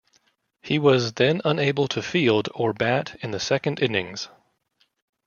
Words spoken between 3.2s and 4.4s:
in the second innings.